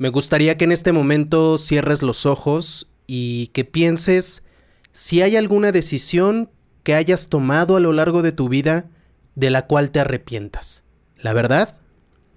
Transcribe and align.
Me 0.00 0.08
gustaría 0.08 0.56
que 0.56 0.64
en 0.64 0.72
este 0.72 0.92
momento 0.92 1.58
cierres 1.58 2.02
los 2.02 2.24
ojos 2.24 2.88
y 3.06 3.48
que 3.48 3.66
pienses 3.66 4.42
si 4.92 5.20
hay 5.20 5.36
alguna 5.36 5.72
decisión 5.72 6.48
que 6.84 6.94
hayas 6.94 7.26
tomado 7.26 7.76
a 7.76 7.80
lo 7.80 7.92
largo 7.92 8.22
de 8.22 8.32
tu 8.32 8.48
vida 8.48 8.86
de 9.34 9.50
la 9.50 9.66
cual 9.66 9.90
te 9.90 10.00
arrepientas. 10.00 10.84
La 11.18 11.34
verdad, 11.34 11.76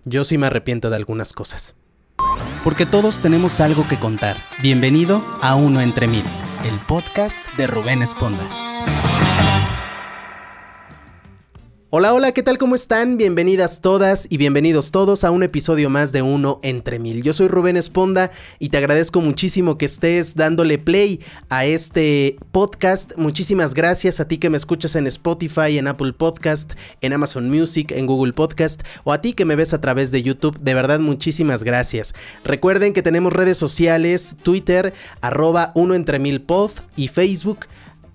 yo 0.04 0.26
sí 0.26 0.38
me 0.38 0.48
arrepiento 0.48 0.90
de 0.90 0.98
algunas 0.98 1.32
cosas. 1.32 1.78
Porque 2.66 2.86
todos 2.86 3.22
tenemos 3.22 3.62
algo 3.62 3.88
que 3.88 3.98
contar. 3.98 4.44
Bienvenido 4.62 5.24
a 5.42 5.56
Uno 5.56 5.80
entre 5.80 6.10
Mil, 6.10 6.26
el 6.66 6.78
podcast 6.86 7.40
de 7.56 7.68
Rubén 7.68 8.02
Esponda. 8.02 8.73
Hola, 11.96 12.12
hola, 12.12 12.32
¿qué 12.32 12.42
tal? 12.42 12.58
¿Cómo 12.58 12.74
están? 12.74 13.18
Bienvenidas 13.18 13.80
todas 13.80 14.26
y 14.28 14.38
bienvenidos 14.38 14.90
todos 14.90 15.24
a 15.24 15.30
un 15.30 15.44
episodio 15.44 15.92
más 15.92 16.12
de 16.12 16.24
Uno 16.24 16.60
entre 16.64 16.98
Mil. 16.98 17.22
Yo 17.22 17.34
soy 17.34 17.48
Rubén 17.48 17.78
Esponda 17.78 18.32
y 18.58 18.70
te 18.70 18.78
agradezco 18.78 19.22
muchísimo 19.22 19.78
que 19.78 19.86
estés 19.86 20.34
dándole 20.34 20.80
play 20.80 21.20
a 21.50 21.66
este 21.66 22.38
podcast. 22.52 23.16
Muchísimas 23.16 23.76
gracias 23.76 24.20
a 24.20 24.28
ti 24.28 24.40
que 24.40 24.50
me 24.50 24.58
escuchas 24.58 24.96
en 24.96 25.06
Spotify, 25.06 25.78
en 25.78 25.88
Apple 25.88 26.14
Podcast, 26.14 26.74
en 27.02 27.14
Amazon 27.14 27.52
Music, 27.52 27.92
en 27.92 28.08
Google 28.08 28.34
Podcast 28.34 28.82
o 29.04 29.14
a 29.14 29.22
ti 29.22 29.34
que 29.34 29.46
me 29.46 29.56
ves 29.56 29.76
a 29.76 29.80
través 29.80 30.12
de 30.12 30.24
YouTube. 30.24 30.60
De 30.62 30.74
verdad, 30.74 31.00
muchísimas 31.00 31.64
gracias. 31.64 32.16
Recuerden 32.44 32.94
que 32.94 33.04
tenemos 33.04 33.34
redes 33.34 33.60
sociales, 33.60 34.36
Twitter, 34.42 34.96
arroba 35.22 35.72
Uno 35.76 35.94
entre 35.94 36.18
Mil 36.18 36.42
Pod 36.42 36.72
y 36.96 37.10
Facebook 37.10 37.68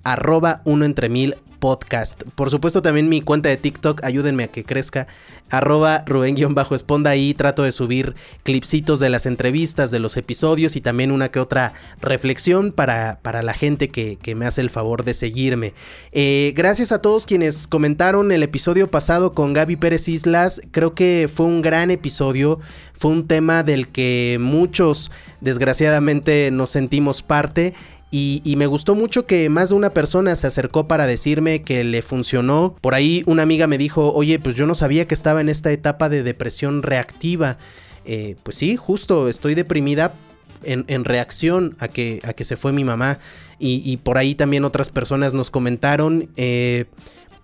arroba 0.05 0.63
uno 0.65 0.87
entre 0.87 1.09
mil 1.11 1.37
podcast. 1.59 2.23
Por 2.35 2.51
supuesto 2.51 2.83
también 2.83 3.09
mi 3.09 3.21
cuenta 3.21 3.49
de 3.49 3.57
TikTok, 3.57 4.05
ayúdenme 4.05 4.45
a 4.45 4.49
que 4.49 4.65
crezca, 4.65 5.07
arroba 5.51 6.05
Rubén-Esponda, 6.07 7.11
ahí 7.11 7.35
trato 7.35 7.63
de 7.63 7.73
subir 7.73 8.15
clipsitos 8.43 9.01
de 9.01 9.11
las 9.11 9.27
entrevistas, 9.27 9.91
de 9.91 9.99
los 9.99 10.17
episodios 10.17 10.77
y 10.77 10.81
también 10.81 11.11
una 11.11 11.31
que 11.31 11.41
otra 11.41 11.73
reflexión 12.01 12.73
para, 12.73 13.19
para 13.23 13.43
la 13.43 13.55
gente 13.55 13.89
que, 13.89 14.19
me 14.37 14.45
hace 14.45 14.61
el 14.61 14.71
favor 14.71 15.05
de 15.05 15.15
seguirme. 15.15 15.73
Eh, 16.13 16.53
gracias 16.55 16.93
a 16.93 17.01
todos 17.01 17.27
quienes 17.27 17.67
comentaron 17.67 18.31
el 18.31 18.43
episodio 18.43 18.91
pasado 18.91 19.33
con 19.33 19.55
Gaby 19.55 19.77
Pérez 19.77 20.07
Islas, 20.09 20.61
creo 20.71 20.95
que 20.95 21.31
fue 21.33 21.47
un 21.47 21.63
gran 21.63 21.91
episodio, 21.91 22.61
fue 22.93 23.11
un 23.11 23.27
tema 23.27 23.63
del 23.63 23.89
que 23.89 24.37
muchos 24.41 25.11
desgraciadamente 25.41 26.51
nos 26.51 26.71
sentimos 26.71 27.23
parte 27.23 27.73
y, 28.11 28.55
me 28.57 28.67
gustó 28.67 28.95
mucho 28.95 29.27
que 29.27 29.51
más 29.51 29.69
de 29.69 29.75
una 29.75 29.91
persona 29.91 30.35
se 30.35 30.47
acercó 30.47 30.89
para 30.89 31.07
decirme 31.07 31.63
que 31.63 31.85
le 31.85 32.01
funcionó. 32.01 32.75
Por 32.81 32.95
ahí 32.95 33.23
una 33.27 33.43
amiga 33.43 33.67
me 33.67 33.77
dijo, 33.77 34.15
oye, 34.15 34.39
pues 34.39 34.57
yo 34.57 34.67
no 34.67 34.75
sabía 34.75 35.07
que 35.07 35.15
estaba 35.15 35.43
en 35.43 35.51
esta 35.51 35.71
etapa 35.73 36.09
de 36.09 36.23
depresión 36.23 36.83
reactiva. 36.83 37.59
Eh, 38.07 38.37
pues 38.43 38.57
sí, 38.57 38.77
justo, 38.77 39.29
estoy 39.29 39.55
deprimida 39.55 40.15
en, 40.63 41.05
reacción 41.05 41.77
a 41.79 41.89
que, 41.89 42.21
a 42.25 42.33
que 42.33 42.45
se 42.45 42.57
fue 42.57 42.73
mi 42.73 42.85
mamá. 42.85 43.19
Y, 43.59 43.97
por 43.99 44.17
ahí 44.17 44.35
también 44.35 44.65
otras 44.65 44.91
personas 44.91 45.35
nos 45.35 45.51
comentaron. 45.51 46.31
Eh, 46.37 46.87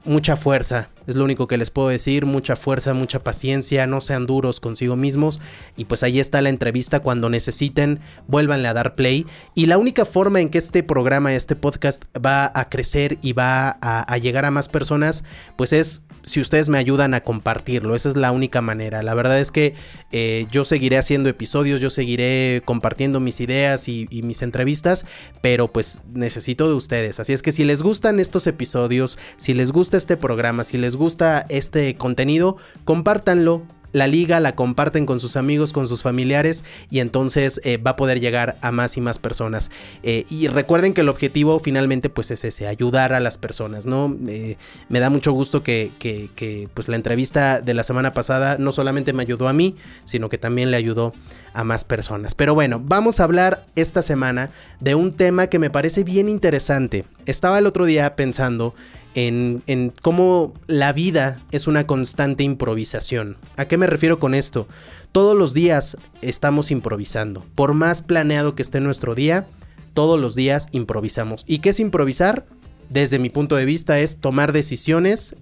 mucha 0.05 0.37
fuerza, 0.37 0.91
es 1.07 1.17
lo 1.17 1.25
único 1.25 1.47
que 1.47 1.57
les 1.57 1.71
puedo 1.71 1.89
decir, 1.89 2.27
mucha 2.27 2.57
fuerza, 2.57 2.95
mucha 2.95 3.23
paciencia, 3.23 3.87
no 3.87 4.01
sean 4.01 4.27
duros 4.27 4.61
consigo 4.61 4.97
mismos 4.97 5.41
y 5.77 5.85
pues 5.85 6.03
ahí 6.03 6.21
está 6.21 6.41
la 6.43 6.49
entrevista 6.49 7.01
cuando 7.01 7.31
necesiten, 7.31 8.01
vuélvanle 8.27 8.69
a 8.69 8.75
dar 8.75 8.95
play 8.95 9.27
y 9.55 9.67
la 9.67 9.79
única 9.79 10.05
forma 10.05 10.41
en 10.41 10.49
que 10.49 10.59
este 10.59 10.83
programa, 10.83 11.35
este 11.35 11.57
podcast 11.57 12.05
va 12.15 12.51
a 12.55 12.69
crecer 12.69 13.19
y 13.23 13.33
va 13.33 13.79
a, 13.81 14.19
llegar 14.19 14.45
a 14.45 14.51
más 14.51 14.69
personas, 14.69 15.25
pues 15.57 15.73
es 15.73 16.03
si 16.23 16.41
ustedes 16.41 16.71
me 16.71 16.79
ayudan 16.79 17.13
a 17.13 17.21
compartirlo, 17.21 17.95
esa 17.95 18.09
es 18.09 18.17
la 18.17 18.33
única 18.33 18.63
manera. 18.63 19.03
La 19.03 19.13
verdad 19.13 19.39
es 19.39 19.51
que 19.51 19.75
eh, 20.11 20.47
yo 20.51 20.65
seguiré 20.65 20.97
haciendo 20.97 21.29
episodios, 21.29 21.83
yo 21.83 21.91
seguiré 21.91 22.63
compartiendo 22.65 23.21
mis 23.21 23.41
ideas 23.41 23.89
y, 23.89 24.07
y 24.09 24.23
mis 24.23 24.41
entrevistas, 24.41 25.05
pero 25.43 25.71
pues 25.71 26.01
necesito 26.15 26.67
de 26.67 26.75
ustedes. 26.75 27.21
Así 27.21 27.35
es 27.35 27.43
que 27.43 27.53
si 27.53 27.65
les 27.65 27.83
gustan 27.83 28.21
estos 28.21 28.47
episodios, 28.47 29.19
si 29.37 29.53
les 29.53 29.71
gusta 29.71 29.99
este 29.99 30.17
programa, 30.17 30.65
si 30.65 30.79
les 30.79 30.94
gusta 30.97 31.47
este 31.49 31.97
contenido, 31.97 32.57
compártanlo, 32.85 33.63
la 33.95 34.09
liga, 34.09 34.41
la 34.41 34.57
comparten 34.57 35.07
con 35.07 35.21
sus 35.21 35.37
amigos, 35.37 35.73
con 35.73 35.87
sus 35.87 36.03
familiares 36.03 36.65
y 36.91 36.99
entonces 36.99 37.61
eh, 37.63 37.79
va 37.79 37.93
a 37.93 37.97
poder 37.97 38.21
llegar 38.21 38.59
a 38.61 38.73
más 38.73 38.97
y 38.97 39.01
más 39.01 39.21
personas. 39.21 39.71
Eh, 40.03 40.25
y 40.29 40.49
recuerden 40.49 40.95
que 40.95 41.03
el 41.03 41.09
objetivo 41.09 41.61
finalmente 41.61 42.11
pues 42.11 42.33
es 42.33 42.45
ese, 42.45 42.67
ayudar 42.67 43.13
a 43.13 43.21
las 43.21 43.39
personas, 43.39 43.87
¿no? 43.87 44.15
Eh, 44.29 44.57
me 44.89 44.99
da 44.99 45.11
mucho 45.11 45.31
gusto 45.31 45.63
que, 45.63 45.93
que, 46.01 46.69
pues 46.75 46.89
la 46.89 46.97
entrevista 46.97 47.61
de 47.61 47.73
la 47.73 47.85
semana 47.85 48.13
pasada 48.13 48.57
no 48.59 48.73
solamente 48.73 49.13
me 49.13 49.23
ayudó 49.23 49.47
a 49.47 49.53
mí, 49.53 49.77
sino 50.05 50.29
que 50.29 50.39
también 50.39 50.73
le 50.73 50.77
ayudó 50.77 51.13
a 51.53 51.63
más 51.63 51.85
personas. 51.85 52.35
Pero 52.35 52.53
bueno, 52.53 52.83
vamos 52.85 53.21
a 53.21 53.25
hablar 53.25 53.65
esta 53.77 54.03
semana 54.03 54.51
de 54.81 54.97
un 54.97 55.13
tema 55.13 55.47
que 55.47 55.61
me 55.61 55.71
parece 55.71 56.03
bien 56.03 56.29
interesante. 56.29 57.05
Estaba 57.27 57.61
el 57.61 57.67
otro 57.67 57.87
día 57.87 58.17
pensando 58.17 58.75
en, 59.15 59.93
cómo 60.03 60.55
la 60.67 60.93
vida 60.93 61.41
es 61.51 61.67
una 61.67 61.87
constante 61.87 62.43
improvisación. 62.43 63.37
¿A 63.57 63.67
qué 63.67 63.79
me 63.79 63.87
refiero 63.87 64.19
con 64.19 64.35
esto? 64.35 64.67
Todos 65.13 65.37
los 65.37 65.55
días 65.55 65.97
estamos 66.23 66.71
improvisando. 66.71 67.45
Por 67.55 67.75
más 67.75 68.03
planeado 68.03 68.55
que 68.55 68.63
esté 68.63 68.81
nuestro 68.81 69.15
día, 69.15 69.47
todos 69.95 70.21
los 70.21 70.35
días 70.35 70.69
improvisamos. 70.73 71.45
¿Y 71.47 71.61
qué 71.61 71.71
es 71.71 71.81
improvisar? 71.81 72.47
Desde 72.91 73.19
mi 73.19 73.31
punto 73.31 73.57
de 73.57 73.65
vista 73.65 73.99
es 74.01 74.19
tomar 74.19 74.53
decisiones 74.53 75.37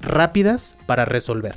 rápidas 0.00 0.76
para 0.86 1.04
resolver. 1.04 1.54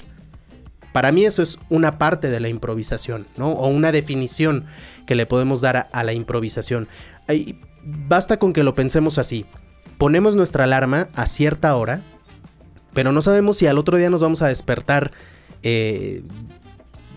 Para 0.94 1.12
mí 1.12 1.25
eso 1.25 1.42
es 1.42 1.60
una 1.70 1.98
parte 1.98 2.30
de 2.30 2.40
la 2.40 2.50
improvisación, 2.50 3.28
¿no? 3.36 3.50
O 3.50 3.68
una 3.68 3.92
definición 3.92 4.66
que 5.06 5.16
le 5.16 5.25
podemos 5.25 5.62
dar 5.62 5.90
a, 5.92 6.04
la 6.04 6.14
improvisación. 6.14 6.88
basta 7.84 8.38
con 8.38 8.54
que 8.54 8.64
lo 8.64 8.75
pensemos 8.75 9.18
así 9.18 9.46
ponemos 10.03 10.36
nuestra 10.36 10.66
alarma 10.66 11.08
a 11.16 11.25
cierta 11.28 11.74
hora, 11.78 12.02
pero 12.94 13.14
no 13.14 13.22
sabemos 13.22 13.56
si 13.56 13.68
al 13.68 13.78
otro 13.78 13.97
día 13.97 14.09
nos 14.09 14.22
vamos 14.22 14.41
a 14.41 14.50
despertar 14.50 15.12
eh, 15.62 16.24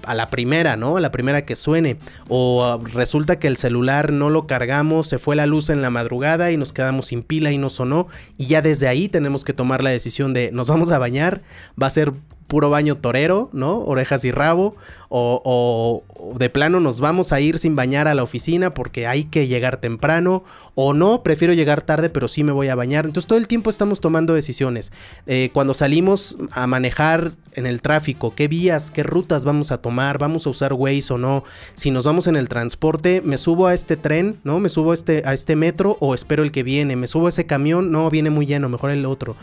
a 0.04 0.14
la 0.14 0.30
primera, 0.30 0.76
¿no? 0.76 0.96
A 0.96 1.00
la 1.00 1.10
primera 1.10 1.44
que 1.44 1.56
suene. 1.56 1.96
O 2.28 2.64
ah, 2.64 2.78
resulta 2.94 3.40
que 3.40 3.48
el 3.48 3.56
celular 3.56 4.12
no 4.12 4.30
lo 4.30 4.46
cargamos, 4.46 5.08
se 5.08 5.18
fue 5.18 5.34
la 5.34 5.46
luz 5.46 5.68
en 5.68 5.82
la 5.82 5.90
madrugada 5.90 6.52
y 6.52 6.56
nos 6.56 6.72
quedamos 6.72 7.06
sin 7.06 7.24
pila 7.24 7.50
y 7.50 7.58
no 7.58 7.70
sonó. 7.70 8.06
Y 8.38 8.46
ya 8.46 8.62
desde 8.62 8.86
ahí 8.86 9.08
tenemos 9.08 9.42
que 9.42 9.52
tomar 9.52 9.82
la 9.82 9.90
decisión 9.90 10.32
de 10.32 10.52
nos 10.52 10.68
vamos 10.68 10.92
a 10.92 11.00
bañar, 11.00 11.42
va 11.82 11.88
a 11.88 11.90
ser 11.90 12.12
puro 12.46 12.70
baño 12.70 12.96
torero, 12.96 13.50
¿no? 13.52 13.78
Orejas 13.78 14.24
y 14.24 14.30
rabo. 14.30 14.76
O, 15.08 16.02
de 16.38 16.50
plano 16.50 16.80
nos 16.80 17.00
vamos 17.00 17.32
a 17.32 17.40
ir 17.40 17.58
sin 17.58 17.76
bañar 17.76 18.08
a 18.08 18.14
la 18.14 18.24
oficina 18.24 18.74
porque 18.74 19.06
hay 19.06 19.24
que 19.24 19.46
llegar 19.46 19.80
temprano. 19.80 20.44
O 20.74 20.94
no, 20.94 21.22
prefiero 21.22 21.54
llegar 21.54 21.80
tarde 21.82 22.10
pero 22.10 22.28
sí 22.28 22.44
me 22.44 22.52
voy 22.52 22.68
a 22.68 22.74
bañar. 22.74 23.06
Entonces 23.06 23.26
todo 23.26 23.38
el 23.38 23.48
tiempo 23.48 23.70
estamos 23.70 24.00
tomando 24.00 24.34
decisiones. 24.34 24.92
Eh, 25.26 25.50
cuando 25.52 25.74
salimos 25.74 26.36
a 26.52 26.66
manejar 26.66 27.32
en 27.52 27.66
el 27.66 27.82
tráfico, 27.82 28.34
qué 28.34 28.48
vías, 28.48 28.90
qué 28.90 29.02
rutas 29.02 29.44
vamos 29.44 29.72
a 29.72 29.78
tomar, 29.78 30.18
vamos 30.18 30.46
a 30.46 30.50
usar 30.50 30.72
Waze 30.72 31.14
o 31.14 31.18
no. 31.18 31.44
Si 31.74 31.90
nos 31.90 32.04
vamos 32.04 32.26
en 32.26 32.36
el 32.36 32.48
transporte, 32.48 33.22
me 33.24 33.38
subo 33.38 33.66
a 33.66 33.74
este 33.74 33.96
tren, 33.96 34.38
¿no? 34.44 34.60
Me 34.60 34.68
subo 34.68 34.90
a 34.90 34.94
este, 34.94 35.22
a 35.24 35.32
este 35.32 35.56
metro 35.56 35.96
o 36.00 36.14
espero 36.14 36.42
el 36.42 36.52
que 36.52 36.62
viene. 36.62 36.96
Me 36.96 37.06
subo 37.06 37.26
a 37.26 37.28
ese 37.30 37.46
camión, 37.46 37.90
no, 37.90 38.10
viene 38.10 38.30
muy 38.30 38.46
lleno, 38.46 38.68
mejor 38.68 38.90
el 38.90 39.06
otro. 39.06 39.36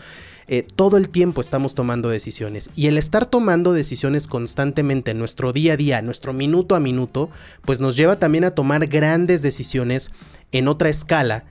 Eh, 0.46 0.66
todo 0.76 0.96
el 0.96 1.08
tiempo 1.08 1.40
estamos 1.40 1.74
tomando 1.74 2.08
decisiones. 2.08 2.70
Y 2.74 2.86
el 2.86 2.98
estar 2.98 3.26
tomando 3.26 3.72
decisiones 3.72 4.26
constantemente 4.26 5.12
en 5.12 5.18
nuestro 5.18 5.52
día 5.52 5.74
a 5.74 5.76
día, 5.76 6.02
nuestro 6.02 6.32
minuto 6.32 6.74
a 6.74 6.80
minuto, 6.80 7.30
pues 7.62 7.80
nos 7.80 7.96
lleva 7.96 8.18
también 8.18 8.44
a 8.44 8.50
tomar 8.52 8.86
grandes 8.86 9.42
decisiones 9.42 10.10
en 10.52 10.68
otra 10.68 10.88
escala 10.88 11.44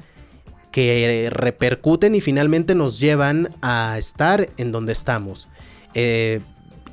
que 0.72 1.30
repercuten 1.32 2.16
y 2.16 2.22
finalmente 2.22 2.74
nos 2.74 3.00
llevan 3.00 3.50
a 3.62 3.96
estar 3.98 4.50
en 4.58 4.72
donde 4.72 4.94
estamos. 4.94 5.48
Eh, 5.94 6.42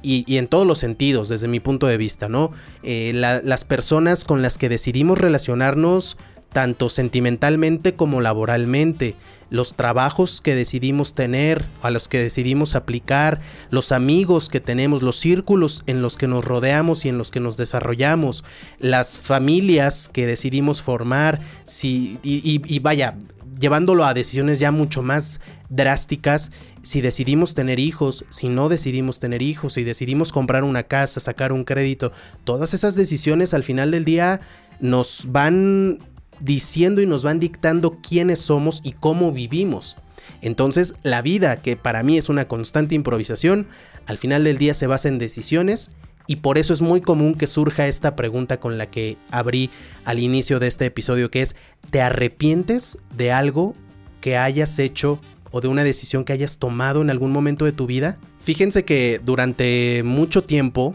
y, 0.03 0.39
en 0.39 0.49
todos 0.49 0.67
los 0.67 0.79
sentidos, 0.79 1.29
desde 1.29 1.49
mi 1.49 1.61
punto 1.61 1.87
de 1.87 1.97
vista, 1.97 2.29
¿no? 2.29 2.53
Eh, 2.83 3.13
las 3.15 3.65
personas 3.65 4.25
con 4.25 4.43
las 4.43 4.57
que 4.57 4.69
decidimos 4.69 5.19
relacionarnos 5.19 6.17
tanto 6.53 6.89
sentimentalmente 6.89 7.95
como 7.95 8.21
laboralmente, 8.21 9.17
los 9.51 9.75
trabajos 9.75 10.41
que 10.41 10.55
decidimos 10.55 11.15
tener, 11.15 11.67
a 11.83 11.91
los 11.91 12.09
que 12.09 12.23
decidimos 12.23 12.75
aplicar, 12.75 13.41
los 13.71 13.93
amigos 13.93 14.49
que 14.49 14.61
tenemos, 14.61 15.03
los 15.03 15.17
círculos 15.17 15.83
en 15.87 16.03
los 16.03 16.17
que 16.17 16.29
nos 16.29 16.45
rodeamos 16.45 17.05
y 17.05 17.09
en 17.09 17.19
los 17.19 17.31
que 17.31 17.41
nos 17.41 17.57
desarrollamos, 17.57 18.45
las 18.79 19.19
familias 19.19 20.09
que 20.09 20.27
decidimos 20.27 20.83
formar, 20.83 21.41
si, 21.65 22.19
y, 22.23 22.79
vaya, 22.79 23.17
llevándolo 23.59 24.05
a 24.05 24.15
decisiones 24.15 24.61
ya 24.61 24.71
mucho 24.71 25.03
más 25.03 25.41
drásticas, 25.69 26.53
si 26.83 27.01
decidimos 27.01 27.55
tener 27.55 27.79
hijos, 27.79 28.25
si 28.31 28.49
no 28.49 28.69
decidimos 28.69 29.19
tener 29.19 29.43
hijos, 29.43 29.75
si 29.75 29.85
decidimos 29.85 30.33
comprar 30.33 30.65
una 30.65 30.85
casa, 30.85 31.21
sacar 31.21 31.53
un 31.53 31.65
crédito, 31.65 32.13
todas 32.45 32.73
esas 32.73 32.95
decisiones 32.95 33.53
al 33.53 33.65
final 33.65 33.91
del 33.91 34.05
día 34.05 34.41
nos 34.81 35.27
van 35.29 35.99
diciendo 36.41 37.01
y 37.01 37.07
nos 37.07 37.23
van 37.23 37.41
dictando 37.41 37.99
quiénes 38.01 38.41
somos 38.41 38.81
y 38.83 38.93
cómo 38.93 39.33
vivimos. 39.33 39.97
Entonces, 40.43 40.95
la 41.03 41.23
vida, 41.23 41.61
que 41.61 41.77
para 41.77 42.03
mí 42.03 42.17
es 42.17 42.29
una 42.29 42.47
constante 42.47 42.95
improvisación, 42.95 43.67
al 44.07 44.19
final 44.19 44.45
del 44.45 44.59
día 44.59 44.75
se 44.75 44.87
basa 44.87 45.09
en 45.09 45.19
decisiones 45.19 45.93
Y 46.27 46.37
por 46.37 46.59
eso 46.59 46.73
es 46.73 46.81
muy 46.81 47.01
común 47.01 47.35
que 47.35 47.49
surja 47.49 47.89
esta 47.89 48.15
pregunta 48.15 48.61
con 48.61 48.79
la 48.79 48.87
que 48.87 49.17
abrí 49.33 49.69
al 50.05 50.21
inicio 50.21 50.61
de 50.61 50.69
este 50.69 50.87
episodio, 50.87 51.29
que 51.29 51.43
es, 51.43 51.57
¿te 51.91 52.01
arrepientes 52.01 52.99
de 53.17 53.33
algo 53.33 53.75
que 54.21 54.37
hayas 54.37 54.79
hecho 54.79 55.21
o 55.51 55.61
de 55.61 55.67
una 55.67 55.83
decisión 55.83 56.23
que 56.25 56.33
hayas 56.33 56.59
tomado 56.59 57.03
en 57.03 57.11
algún 57.11 57.33
momento 57.33 57.65
de 57.65 57.73
tu 57.73 57.87
vida? 57.87 58.21
Fíjense 58.39 58.85
que 58.85 59.21
durante 59.25 60.03
mucho 60.05 60.45
tiempo, 60.45 60.95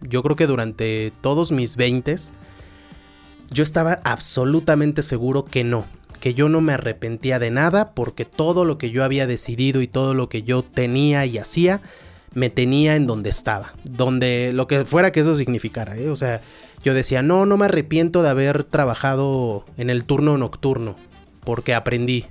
yo 0.00 0.24
creo 0.24 0.34
que 0.34 0.48
durante 0.48 1.12
todos 1.20 1.52
mis 1.52 1.76
20 1.76 2.16
yo 3.50 3.62
estaba 3.62 4.00
absolutamente 4.04 5.02
seguro 5.02 5.44
que 5.44 5.64
no, 5.64 5.86
que 6.20 6.34
yo 6.34 6.48
no 6.48 6.60
me 6.60 6.72
arrepentía 6.72 7.38
de 7.38 7.50
nada 7.50 7.92
porque 7.94 8.24
todo 8.24 8.64
lo 8.64 8.78
que 8.78 8.90
yo 8.90 9.04
había 9.04 9.26
decidido 9.26 9.80
y 9.80 9.88
todo 9.88 10.14
lo 10.14 10.28
que 10.28 10.42
yo 10.42 10.62
tenía 10.62 11.26
y 11.26 11.38
hacía 11.38 11.80
me 12.34 12.50
tenía 12.50 12.96
en 12.96 13.06
donde 13.06 13.30
estaba, 13.30 13.72
donde 13.84 14.52
lo 14.52 14.66
que 14.66 14.84
fuera 14.84 15.12
que 15.12 15.20
eso 15.20 15.34
significara, 15.34 15.96
¿eh? 15.96 16.10
o 16.10 16.16
sea, 16.16 16.42
yo 16.82 16.94
decía, 16.94 17.22
no, 17.22 17.46
no 17.46 17.56
me 17.56 17.64
arrepiento 17.64 18.22
de 18.22 18.28
haber 18.28 18.64
trabajado 18.64 19.64
en 19.76 19.90
el 19.90 20.04
turno 20.04 20.38
nocturno, 20.38 20.96
porque 21.44 21.74
aprendí, 21.74 22.26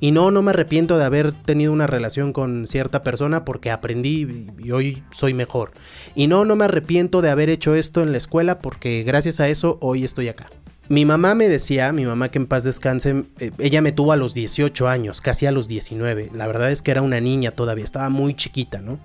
y 0.00 0.10
no, 0.10 0.30
no 0.30 0.42
me 0.42 0.50
arrepiento 0.50 0.98
de 0.98 1.04
haber 1.04 1.32
tenido 1.32 1.72
una 1.72 1.86
relación 1.86 2.32
con 2.32 2.66
cierta 2.66 3.02
persona 3.02 3.44
porque 3.44 3.70
aprendí 3.70 4.48
y 4.58 4.70
hoy 4.70 5.02
soy 5.10 5.34
mejor. 5.34 5.72
Y 6.14 6.26
no, 6.26 6.44
no 6.44 6.56
me 6.56 6.64
arrepiento 6.64 7.22
de 7.22 7.30
haber 7.30 7.50
hecho 7.50 7.74
esto 7.74 8.02
en 8.02 8.12
la 8.12 8.18
escuela 8.18 8.58
porque 8.58 9.02
gracias 9.02 9.40
a 9.40 9.48
eso 9.48 9.78
hoy 9.80 10.04
estoy 10.04 10.28
acá. 10.28 10.46
Mi 10.88 11.06
mamá 11.06 11.34
me 11.34 11.48
decía, 11.48 11.92
mi 11.92 12.04
mamá 12.04 12.28
que 12.28 12.38
en 12.38 12.46
paz 12.46 12.62
descanse, 12.62 13.24
eh, 13.38 13.52
ella 13.58 13.80
me 13.80 13.92
tuvo 13.92 14.12
a 14.12 14.16
los 14.16 14.34
18 14.34 14.86
años, 14.86 15.22
casi 15.22 15.46
a 15.46 15.52
los 15.52 15.66
19. 15.66 16.30
La 16.34 16.46
verdad 16.46 16.70
es 16.70 16.82
que 16.82 16.90
era 16.90 17.00
una 17.00 17.20
niña 17.20 17.52
todavía, 17.52 17.84
estaba 17.84 18.10
muy 18.10 18.34
chiquita, 18.34 18.82
¿no? 18.82 18.98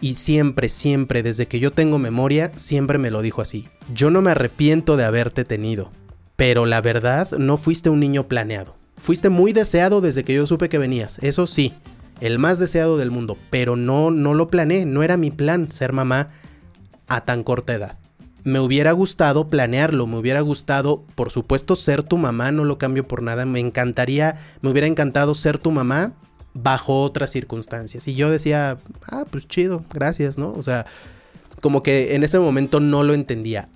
Y 0.00 0.14
siempre, 0.14 0.70
siempre, 0.70 1.22
desde 1.22 1.46
que 1.46 1.60
yo 1.60 1.72
tengo 1.72 1.98
memoria, 1.98 2.52
siempre 2.54 2.96
me 2.96 3.10
lo 3.10 3.20
dijo 3.20 3.42
así. 3.42 3.68
Yo 3.92 4.10
no 4.10 4.22
me 4.22 4.30
arrepiento 4.30 4.96
de 4.96 5.04
haberte 5.04 5.44
tenido, 5.44 5.90
pero 6.36 6.64
la 6.64 6.80
verdad 6.80 7.30
no 7.32 7.58
fuiste 7.58 7.90
un 7.90 8.00
niño 8.00 8.26
planeado. 8.26 8.77
Fuiste 8.98 9.28
muy 9.28 9.52
deseado 9.52 10.00
desde 10.00 10.24
que 10.24 10.34
yo 10.34 10.46
supe 10.46 10.68
que 10.68 10.78
venías, 10.78 11.18
eso 11.22 11.46
sí, 11.46 11.72
el 12.20 12.38
más 12.38 12.58
deseado 12.58 12.98
del 12.98 13.10
mundo, 13.10 13.38
pero 13.50 13.76
no, 13.76 14.10
no 14.10 14.34
lo 14.34 14.48
planeé, 14.48 14.84
no 14.86 15.02
era 15.02 15.16
mi 15.16 15.30
plan 15.30 15.70
ser 15.70 15.92
mamá 15.92 16.30
a 17.06 17.24
tan 17.24 17.42
corta 17.42 17.74
edad. 17.74 17.98
Me 18.44 18.60
hubiera 18.60 18.92
gustado 18.92 19.48
planearlo, 19.48 20.06
me 20.06 20.18
hubiera 20.18 20.40
gustado, 20.40 21.04
por 21.14 21.30
supuesto, 21.30 21.76
ser 21.76 22.02
tu 22.02 22.18
mamá, 22.18 22.50
no 22.52 22.64
lo 22.64 22.78
cambio 22.78 23.06
por 23.06 23.22
nada, 23.22 23.44
me 23.46 23.60
encantaría, 23.60 24.40
me 24.62 24.70
hubiera 24.70 24.86
encantado 24.86 25.34
ser 25.34 25.58
tu 25.58 25.70
mamá 25.70 26.12
bajo 26.54 27.02
otras 27.02 27.30
circunstancias. 27.30 28.08
Y 28.08 28.14
yo 28.14 28.30
decía, 28.30 28.78
ah, 29.06 29.24
pues 29.30 29.46
chido, 29.46 29.84
gracias, 29.92 30.38
¿no? 30.38 30.52
O 30.52 30.62
sea, 30.62 30.86
como 31.60 31.82
que 31.82 32.14
en 32.14 32.24
ese 32.24 32.38
momento 32.38 32.80
no 32.80 33.02
lo 33.02 33.14
entendía. 33.14 33.68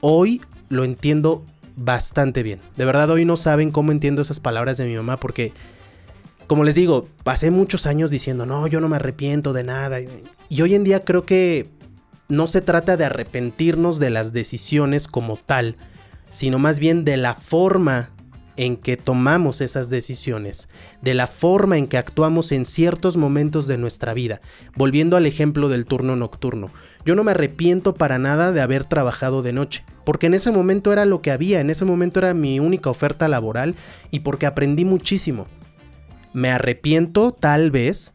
Hoy 0.00 0.40
lo 0.68 0.84
entiendo 0.84 1.44
bastante 1.80 2.42
bien. 2.42 2.60
De 2.76 2.84
verdad 2.84 3.10
hoy 3.10 3.24
no 3.24 3.36
saben 3.36 3.70
cómo 3.70 3.90
entiendo 3.90 4.20
esas 4.20 4.38
palabras 4.38 4.76
de 4.76 4.84
mi 4.84 4.94
mamá 4.94 5.18
porque, 5.18 5.52
como 6.46 6.62
les 6.62 6.74
digo, 6.74 7.08
pasé 7.24 7.50
muchos 7.50 7.86
años 7.86 8.10
diciendo, 8.10 8.44
no, 8.44 8.66
yo 8.66 8.80
no 8.80 8.88
me 8.88 8.96
arrepiento 8.96 9.54
de 9.54 9.64
nada. 9.64 9.98
Y 10.48 10.62
hoy 10.62 10.74
en 10.74 10.84
día 10.84 11.04
creo 11.04 11.24
que 11.24 11.70
no 12.28 12.46
se 12.46 12.60
trata 12.60 12.98
de 12.98 13.06
arrepentirnos 13.06 13.98
de 13.98 14.10
las 14.10 14.32
decisiones 14.34 15.08
como 15.08 15.38
tal, 15.38 15.76
sino 16.28 16.58
más 16.58 16.80
bien 16.80 17.04
de 17.06 17.16
la 17.16 17.34
forma 17.34 18.10
en 18.60 18.76
que 18.76 18.98
tomamos 18.98 19.62
esas 19.62 19.88
decisiones, 19.88 20.68
de 21.00 21.14
la 21.14 21.26
forma 21.26 21.78
en 21.78 21.88
que 21.88 21.96
actuamos 21.96 22.52
en 22.52 22.66
ciertos 22.66 23.16
momentos 23.16 23.66
de 23.66 23.78
nuestra 23.78 24.12
vida. 24.12 24.42
Volviendo 24.76 25.16
al 25.16 25.24
ejemplo 25.24 25.70
del 25.70 25.86
turno 25.86 26.14
nocturno, 26.14 26.70
yo 27.06 27.14
no 27.14 27.24
me 27.24 27.30
arrepiento 27.30 27.94
para 27.94 28.18
nada 28.18 28.52
de 28.52 28.60
haber 28.60 28.84
trabajado 28.84 29.40
de 29.40 29.54
noche, 29.54 29.82
porque 30.04 30.26
en 30.26 30.34
ese 30.34 30.50
momento 30.50 30.92
era 30.92 31.06
lo 31.06 31.22
que 31.22 31.30
había, 31.30 31.60
en 31.60 31.70
ese 31.70 31.86
momento 31.86 32.18
era 32.18 32.34
mi 32.34 32.60
única 32.60 32.90
oferta 32.90 33.28
laboral 33.28 33.76
y 34.10 34.20
porque 34.20 34.44
aprendí 34.44 34.84
muchísimo. 34.84 35.46
Me 36.34 36.50
arrepiento 36.50 37.32
tal 37.32 37.70
vez 37.70 38.12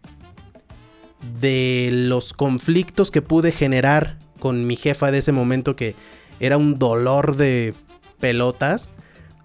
de 1.40 1.90
los 1.92 2.34
conflictos 2.34 3.10
que 3.10 3.24
pude 3.24 3.52
generar 3.52 4.20
con 4.40 4.68
mi 4.68 4.76
jefa 4.76 5.10
de 5.10 5.18
ese 5.18 5.32
momento 5.32 5.76
que 5.76 5.96
era 6.40 6.58
un 6.58 6.78
dolor 6.78 7.36
de 7.36 7.74
pelotas 8.20 8.92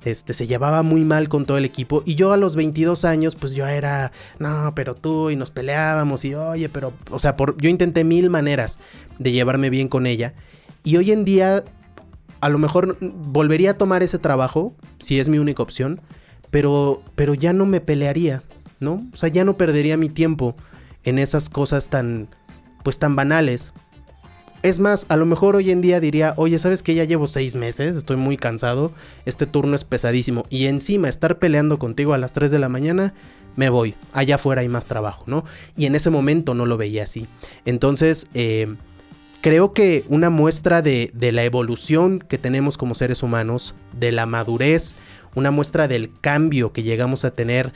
este, 0.05 0.33
se 0.33 0.47
llevaba 0.47 0.83
muy 0.83 1.05
mal 1.05 1.29
con 1.29 1.47
todo 1.47 1.59
el 1.59 1.65
equipo. 1.65 2.03
Y 2.07 2.15
yo 2.15 2.33
a 2.33 2.37
los 2.37 2.57
22 2.57 3.05
años, 3.05 3.35
pues 3.37 3.53
yo 3.53 3.67
era, 3.67 4.13
no, 4.39 4.73
pero 4.75 4.95
tú, 4.95 5.31
y 5.31 5.37
nos 5.37 5.51
peleábamos, 5.51 6.25
y 6.25 6.35
oye, 6.35 6.69
pero, 6.69 6.93
o 7.11 7.19
sea, 7.19 7.37
por, 7.37 7.61
yo 7.61 7.69
intenté 7.69 8.05
mil 8.05 8.31
maneras 8.31 8.81
de 9.19 9.33
llevarme 9.33 9.71
bien 9.71 9.89
con 9.89 10.07
ella. 10.07 10.35
Y 10.85 10.97
hoy 10.97 11.13
en 11.13 11.25
día, 11.25 11.65
a 12.41 12.49
lo 12.49 12.59
mejor 12.59 12.97
volvería 13.01 13.73
a 13.73 13.79
tomar 13.79 14.03
ese 14.03 14.19
trabajo, 14.19 14.75
si 14.99 15.19
es 15.19 15.29
mi 15.29 15.39
única 15.39 15.63
opción, 15.63 16.01
pero, 16.51 17.03
pero 17.15 17.35
ya 17.35 17.53
no 17.53 17.67
me 17.67 17.81
pelearía, 17.81 18.43
¿no? 18.81 19.07
O 19.13 19.17
sea, 19.17 19.29
ya 19.29 19.45
no 19.45 19.57
perdería 19.57 19.97
mi 19.97 20.09
tiempo 20.09 20.55
en 21.05 21.19
esas 21.19 21.49
cosas 21.49 21.91
tan, 21.91 22.29
pues 22.83 22.99
tan 22.99 23.17
banales. 23.17 23.73
Es 24.63 24.79
más, 24.79 25.07
a 25.09 25.17
lo 25.17 25.25
mejor 25.25 25.57
hoy 25.57 25.71
en 25.71 25.81
día 25.81 26.01
diría, 26.01 26.35
oye, 26.37 26.59
¿sabes 26.59 26.83
que 26.83 26.95
ya 26.95 27.05
llevo 27.05 27.27
seis 27.27 27.55
meses? 27.55 27.97
Estoy 27.97 28.17
muy 28.17 28.37
cansado, 28.37 28.93
este 29.25 29.47
turno 29.47 29.75
es 29.75 29.85
pesadísimo. 29.85 30.45
Y 30.51 30.67
encima 30.67 31.09
estar 31.09 31.39
peleando 31.39 31.79
contigo 31.79 32.13
a 32.13 32.19
las 32.19 32.35
3 32.35 32.51
de 32.51 32.59
la 32.59 32.69
mañana, 32.69 33.15
me 33.57 33.71
voy. 33.71 33.95
Allá 34.13 34.35
afuera 34.35 34.61
hay 34.61 34.69
más 34.69 34.87
trabajo, 34.87 35.25
¿no? 35.27 35.47
Y 35.79 35.87
en 35.87 35.95
ese 35.95 36.11
momento 36.11 36.53
no 36.53 36.67
lo 36.67 36.77
veía 36.77 37.05
así. 37.05 37.27
Entonces, 37.65 38.27
eh, 38.35 38.75
creo 39.41 39.73
que 39.73 40.05
una 40.09 40.29
muestra 40.29 40.83
de, 40.83 41.11
de 41.15 41.33
la 41.33 41.45
evolución 41.45 42.19
que 42.19 42.37
tenemos 42.37 42.77
como 42.77 42.95
seres 42.95 43.23
humanos, 43.23 43.75
de 43.99 44.13
la 44.13 44.27
madurez, 44.27 44.99
una 45.35 45.51
muestra 45.51 45.89
del 45.89 46.13
cambio 46.21 46.75
que 46.75 46.83
llegamos 46.83 47.25
a 47.25 47.31
tener 47.31 47.73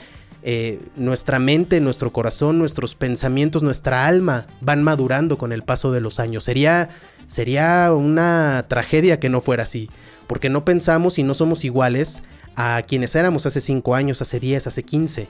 eh, 0.47 0.79
nuestra 0.95 1.39
mente, 1.39 1.81
nuestro 1.81 2.13
corazón, 2.13 2.59
nuestros 2.59 2.95
pensamientos, 2.95 3.63
nuestra 3.63 4.07
alma 4.07 4.47
van 4.61 4.83
madurando 4.83 5.39
con 5.39 5.53
el 5.53 5.63
paso 5.63 5.91
de 5.91 6.03
los 6.03 6.21
años. 6.21 6.45
Sería, 6.45 6.91
sería 7.27 7.91
una 7.95 8.67
tragedia 8.69 9.19
que 9.19 9.31
no 9.31 9.41
fuera 9.41 9.63
así, 9.63 9.89
porque 10.27 10.51
no 10.51 10.63
pensamos 10.63 11.19
y 11.19 11.23
no 11.23 11.33
somos 11.33 11.65
iguales 11.65 12.23
a 12.57 12.83
quienes 12.87 13.15
éramos 13.15 13.47
hace 13.47 13.63
5 13.63 13.95
años, 13.95 14.21
hace 14.21 14.39
10, 14.39 14.67
hace 14.67 14.83
15. 14.83 15.29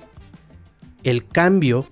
El 1.05 1.29
cambio, 1.29 1.87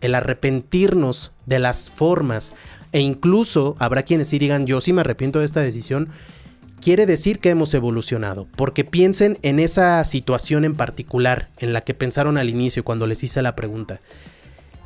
el 0.00 0.16
arrepentirnos 0.16 1.30
de 1.46 1.60
las 1.60 1.88
formas, 1.92 2.52
e 2.90 2.98
incluso 2.98 3.76
habrá 3.78 4.02
quienes 4.02 4.26
sí 4.26 4.40
digan, 4.40 4.66
yo 4.66 4.80
sí 4.80 4.92
me 4.92 5.02
arrepiento 5.02 5.38
de 5.38 5.44
esta 5.44 5.60
decisión, 5.60 6.08
quiere 6.80 7.06
decir 7.06 7.38
que 7.38 7.50
hemos 7.50 7.72
evolucionado, 7.74 8.48
porque 8.56 8.84
piensen 8.84 9.38
en 9.42 9.60
esa 9.60 10.02
situación 10.04 10.64
en 10.64 10.74
particular 10.74 11.50
en 11.58 11.72
la 11.72 11.82
que 11.82 11.94
pensaron 11.94 12.38
al 12.38 12.48
inicio 12.48 12.84
cuando 12.84 13.06
les 13.06 13.22
hice 13.22 13.42
la 13.42 13.54
pregunta. 13.54 14.00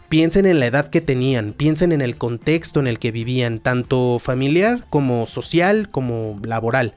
Piensen 0.09 0.47
en 0.47 0.61
la 0.61 0.67
edad 0.67 0.89
que 0.89 1.01
tenían, 1.01 1.53
piensen 1.53 1.93
en 1.93 2.01
el 2.01 2.17
contexto 2.17 2.81
en 2.81 2.87
el 2.87 2.99
que 2.99 3.11
vivían, 3.11 3.59
tanto 3.59 4.19
familiar 4.19 4.87
como 4.91 5.27
social 5.27 5.91
como 5.91 6.39
laboral. 6.45 6.95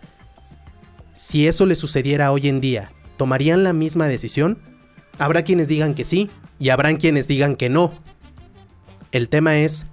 Si 1.14 1.48
eso 1.48 1.66
les 1.66 1.80
sucediera 1.80 2.32
hoy 2.32 2.48
en 2.48 2.62
día, 2.62 2.92
¿tomarían 3.18 3.64
la 3.64 3.74
misma 3.74 4.08
decisión? 4.08 4.60
Habrá 5.18 5.44
quienes 5.44 5.68
digan 5.68 5.96
que 5.96 6.04
sí 6.04 6.30
y 6.60 6.70
habrán 6.70 6.98
quienes 6.98 7.28
digan 7.28 7.56
que 7.56 7.70
no. 7.70 7.94
El 9.12 9.30
tema 9.30 9.58
es, 9.58 9.88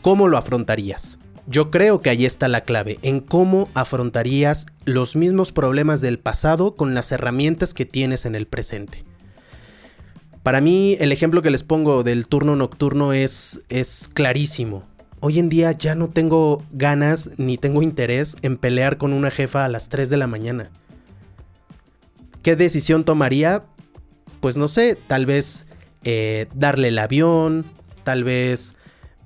¿cómo 0.00 0.28
lo 0.28 0.38
afrontarías? 0.38 1.18
Yo 1.48 1.70
creo 1.70 2.02
que 2.02 2.10
ahí 2.10 2.26
está 2.26 2.48
la 2.48 2.62
clave, 2.62 2.98
en 3.02 3.20
cómo 3.20 3.68
afrontarías 3.74 4.66
los 4.84 5.14
mismos 5.14 5.52
problemas 5.52 6.00
del 6.00 6.18
pasado 6.18 6.74
con 6.74 6.94
las 6.94 7.12
herramientas 7.12 7.72
que 7.72 7.86
tienes 7.86 8.26
en 8.26 8.34
el 8.34 8.46
presente. 8.46 9.04
Para 10.42 10.60
mí 10.60 10.96
el 10.98 11.12
ejemplo 11.12 11.42
que 11.42 11.50
les 11.50 11.62
pongo 11.62 12.02
del 12.02 12.26
turno 12.26 12.56
nocturno 12.56 13.12
es, 13.12 13.62
es 13.68 14.10
clarísimo. 14.12 14.86
Hoy 15.20 15.38
en 15.38 15.48
día 15.48 15.70
ya 15.72 15.94
no 15.94 16.08
tengo 16.08 16.64
ganas 16.72 17.30
ni 17.36 17.58
tengo 17.58 17.82
interés 17.82 18.36
en 18.42 18.56
pelear 18.56 18.96
con 18.96 19.12
una 19.12 19.30
jefa 19.30 19.64
a 19.64 19.68
las 19.68 19.88
3 19.88 20.10
de 20.10 20.16
la 20.16 20.26
mañana. 20.26 20.70
¿Qué 22.42 22.56
decisión 22.56 23.04
tomaría? 23.04 23.64
Pues 24.40 24.56
no 24.56 24.68
sé, 24.68 24.98
tal 25.06 25.26
vez 25.26 25.66
eh, 26.04 26.46
darle 26.54 26.88
el 26.88 26.98
avión, 26.98 27.66
tal 28.04 28.22
vez 28.22 28.76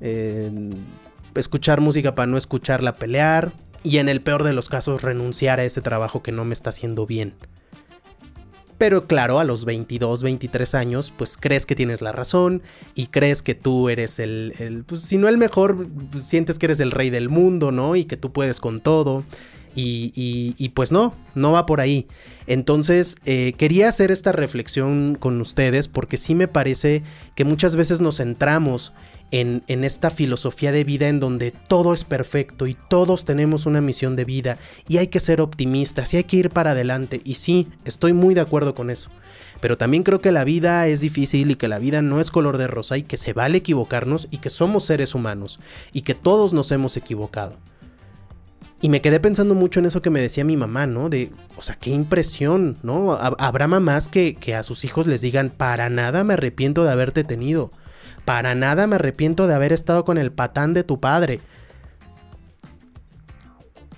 eh, 0.00 0.50
escuchar 1.34 1.80
música 1.80 2.14
para 2.14 2.26
no 2.26 2.37
escucharla 2.37 2.94
pelear 2.94 3.52
y 3.82 3.99
en 3.99 4.08
el 4.08 4.20
peor 4.20 4.44
de 4.44 4.52
los 4.52 4.68
casos 4.68 5.02
renunciar 5.02 5.60
a 5.60 5.64
ese 5.64 5.80
trabajo 5.80 6.22
que 6.22 6.32
no 6.32 6.44
me 6.44 6.54
está 6.54 6.70
haciendo 6.70 7.06
bien. 7.06 7.34
Pero 8.80 9.06
claro, 9.06 9.38
a 9.38 9.44
los 9.44 9.66
22, 9.66 10.22
23 10.22 10.75
años, 10.75 11.12
pues 11.14 11.37
crees 11.37 11.66
que 11.66 11.75
tienes 11.75 12.00
la 12.00 12.12
razón 12.12 12.62
y 12.94 13.08
crees 13.08 13.42
que 13.42 13.54
tú 13.54 13.90
eres 13.90 14.18
el, 14.18 14.84
pues 14.87 15.02
si 15.02 15.18
no 15.18 15.28
el 15.28 15.37
mejor, 15.37 15.87
pues 16.10 16.25
sientes 16.25 16.58
que 16.58 16.64
eres 16.64 16.80
el 16.80 16.90
rey 16.90 17.10
del 17.10 17.28
mundo, 17.28 17.72
¿no? 17.72 17.94
Y 17.94 18.06
que 18.06 18.16
tú 18.16 18.32
puedes 18.32 18.58
con 18.58 18.80
todo. 18.80 19.25
Y, 19.74 20.68
pues 20.74 20.92
no, 20.92 21.14
no 21.34 21.52
va 21.52 21.66
por 21.66 21.80
ahí. 21.80 22.06
Entonces, 22.46 23.16
eh, 23.24 23.54
quería 23.56 23.88
hacer 23.88 24.10
esta 24.10 24.32
reflexión 24.32 25.14
con 25.14 25.40
ustedes 25.40 25.88
porque 25.88 26.16
sí 26.16 26.34
me 26.34 26.48
parece 26.48 27.02
que 27.34 27.44
muchas 27.44 27.76
veces 27.76 28.00
nos 28.00 28.16
centramos 28.16 28.92
en, 29.30 29.62
en, 29.68 29.84
esta 29.84 30.10
filosofía 30.10 30.72
de 30.72 30.82
vida 30.82 31.08
en 31.08 31.20
donde 31.20 31.52
todo 31.52 31.94
es 31.94 32.02
perfecto 32.02 32.66
y 32.66 32.76
todos 32.88 33.24
tenemos 33.24 33.66
una 33.66 33.80
misión 33.80 34.16
de 34.16 34.24
vida 34.24 34.58
y 34.88 34.98
hay 34.98 35.06
que 35.06 35.20
ser 35.20 35.40
optimistas 35.40 36.12
y 36.12 36.16
hay 36.16 36.24
que 36.24 36.38
ir 36.38 36.50
para 36.50 36.72
adelante. 36.72 37.20
Y 37.24 37.34
sí, 37.34 37.68
estoy 37.84 38.12
muy 38.12 38.34
de 38.34 38.40
acuerdo 38.40 38.74
con 38.74 38.90
eso. 38.90 39.10
Pero 39.60 39.76
también 39.76 40.02
creo 40.02 40.20
que 40.20 40.32
la 40.32 40.44
vida 40.44 40.86
es 40.88 41.00
difícil 41.00 41.50
y 41.50 41.56
que 41.56 41.68
la 41.68 41.78
vida 41.78 42.02
no 42.02 42.18
es 42.18 42.30
color 42.30 42.58
de 42.58 42.66
rosa 42.66 42.96
y 42.96 43.02
que 43.02 43.16
se 43.16 43.32
vale 43.32 43.58
equivocarnos 43.58 44.26
y 44.30 44.38
que 44.38 44.50
somos 44.50 44.84
seres 44.84 45.14
humanos 45.14 45.60
y 45.92 46.00
que 46.00 46.14
todos 46.14 46.52
nos 46.52 46.72
hemos 46.72 46.96
equivocado. 46.96 47.58
Y 48.82 48.88
me 48.88 49.02
quedé 49.02 49.20
pensando 49.20 49.54
mucho 49.54 49.80
en 49.80 49.87
eso 49.87 50.00
que 50.00 50.08
me 50.08 50.22
decía 50.22 50.42
mi 50.42 50.56
mamá, 50.56 50.87
¿no? 50.87 51.10
De, 51.10 51.30
o 51.56 51.62
sea, 51.62 51.75
qué 51.75 51.90
impresión, 51.90 52.78
¿no? 52.82 53.12
Habrá 53.12 53.68
mamás 53.68 54.08
que, 54.08 54.34
que 54.34 54.54
a 54.54 54.62
sus 54.62 54.84
hijos 54.84 55.06
les 55.06 55.20
digan, 55.20 55.50
para 55.50 55.90
nada 55.90 56.25
me 56.25 56.34
arrepiento 56.34 56.84
de 56.84 56.90
haberte 56.90 57.22
tenido. 57.22 57.72
Para 58.25 58.54
nada 58.54 58.87
me 58.87 58.96
arrepiento 58.96 59.46
de 59.46 59.54
haber 59.54 59.72
estado 59.72 60.04
con 60.06 60.16
el 60.16 60.32
patán 60.32 60.72
de 60.72 60.82
tu 60.82 60.99
padre. 60.99 61.40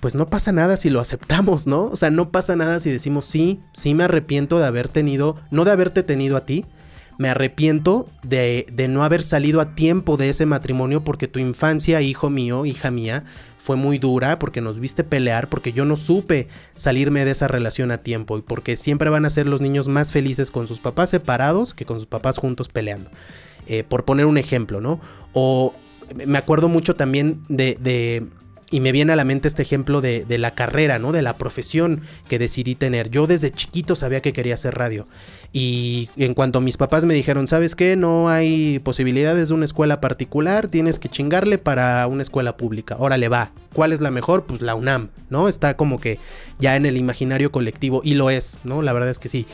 Pues 0.01 0.15
no 0.15 0.27
pasa 0.27 0.51
nada 0.51 0.75
si 0.75 0.89
lo 0.89 0.99
aceptamos, 0.99 1.65
¿no? 1.65 1.85
O 1.85 1.95
sea, 1.95 2.11
no 2.11 2.29
pasa 2.29 2.57
nada 2.57 2.77
si 2.81 2.91
decimos, 2.91 3.23
sí, 3.23 3.61
sí 3.73 3.93
me 3.93 4.03
arrepiento 4.03 4.59
de 4.59 4.65
haber 4.65 4.89
tenido, 4.89 5.37
no 5.49 5.63
de 5.63 5.71
haberte 5.71 6.03
tenido 6.03 6.35
a 6.35 6.45
ti, 6.45 6.65
me 7.17 7.29
arrepiento 7.29 8.07
de, 8.21 8.65
de, 8.73 8.87
no 8.89 9.05
haber 9.05 9.21
salido 9.21 9.61
a 9.61 9.75
tiempo 9.75 10.17
de 10.17 10.29
ese 10.29 10.45
matrimonio 10.45 11.05
porque 11.05 11.29
tu 11.29 11.39
infancia, 11.39 12.01
hijo 12.01 12.29
mío, 12.29 12.65
hija 12.65 12.91
mía, 12.91 13.23
fue 13.63 13.77
muy 13.77 13.97
dura, 13.97 14.39
porque 14.39 14.59
nos 14.59 14.81
viste 14.81 15.05
pelear, 15.05 15.47
porque 15.47 15.71
yo 15.71 15.85
no 15.85 15.95
supe 15.95 16.49
salirme 16.75 17.23
de 17.23 17.31
esa 17.31 17.47
relación 17.47 17.91
a 17.91 17.99
tiempo 17.99 18.37
y 18.37 18.41
porque 18.41 18.75
siempre 18.75 19.09
van 19.09 19.23
a 19.23 19.29
ser 19.29 19.47
los 19.47 19.61
niños 19.61 19.87
más 19.87 20.11
felices 20.11 20.51
con 20.51 20.67
sus 20.67 20.81
papás 20.81 21.11
separados 21.11 21.73
que 21.73 21.85
con 21.85 21.97
sus 21.97 22.05
papás 22.05 22.37
juntos 22.37 22.67
peleando. 22.67 23.09
Eh, 23.67 23.85
por 23.85 24.03
poner 24.03 24.25
un 24.25 24.37
ejemplo, 24.37 24.81
¿no? 24.81 24.99
O 25.31 25.73
me 26.25 26.37
acuerdo 26.37 26.67
mucho 26.67 26.97
también 26.97 27.41
de, 27.47 27.77
de 27.79 28.27
y 28.73 28.79
me 28.79 28.91
viene 28.91 29.13
a 29.13 29.15
la 29.15 29.23
mente 29.23 29.47
este 29.47 29.61
ejemplo 29.61 30.01
de, 30.01 30.25
la 30.39 30.55
carrera, 30.55 30.97
¿no? 30.97 31.11
De 31.11 31.21
la 31.21 31.37
profesión 31.37 32.01
que 32.27 32.39
decidí 32.39 32.73
tener. 32.73 33.11
Yo 33.11 33.27
desde 33.27 33.51
chiquito 33.51 33.95
sabía 33.95 34.19
que 34.23 34.33
quería 34.33 34.55
hacer 34.55 34.73
radio. 34.73 35.07
Y 35.51 36.09
en 36.17 36.33
cuanto 36.33 36.59
mis 36.59 36.77
papás 36.77 37.05
me 37.05 37.13
dijeron, 37.13 37.47
¿sabes 37.47 37.75
qué? 37.75 37.95
No 37.95 38.29
hay 38.29 38.79
posibilidades 38.79 39.49
de 39.49 39.53
una 39.53 39.65
escuela 39.65 40.01
particular, 40.01 40.69
tienes 40.69 40.97
que 40.97 41.07
chingarle 41.07 41.59
para 41.59 42.07
una 42.07 42.23
escuela 42.23 42.57
pública. 42.57 42.95
Órale, 42.97 43.29
va. 43.29 43.51
¿Cuál 43.73 43.93
es 43.93 44.01
la 44.01 44.09
mejor? 44.09 44.45
Pues 44.45 44.61
la 44.61 44.73
UNAM, 44.73 45.09
¿no? 45.29 45.47
Está 45.47 45.77
como 45.77 46.01
que 46.01 46.17
ya 46.57 46.75
en 46.75 46.87
el 46.87 46.97
imaginario 46.97 47.51
colectivo 47.51 48.01
y 48.03 48.15
lo 48.15 48.31
es, 48.31 48.57
¿no? 48.63 48.81
La 48.81 48.91
verdad 48.91 49.11
es 49.11 49.19
que 49.19 49.29
sí. 49.29 49.45